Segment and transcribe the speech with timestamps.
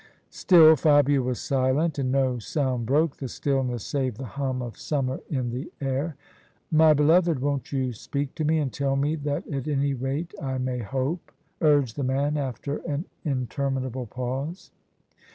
[0.31, 5.19] Still Fabia was silent: and no sound broke the stillness save the hum of summer
[5.29, 6.15] in the air."
[6.71, 10.57] My beloved, won't you speak to me, and tell me that at any rate I
[10.57, 14.71] may hope?" urged the man, after an inter minable pause.